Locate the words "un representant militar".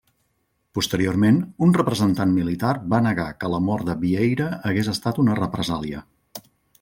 1.65-2.71